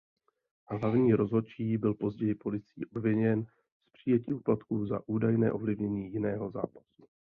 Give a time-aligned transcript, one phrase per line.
[0.69, 3.49] Hlavní rozhodčí byl později policií obviněn z
[3.91, 7.03] přijetí úplatku za údajné ovlivnění jiného zápasu.